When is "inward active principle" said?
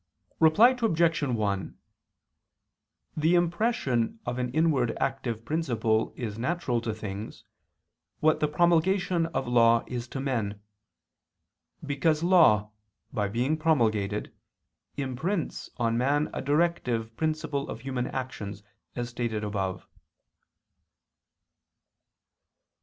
4.51-6.11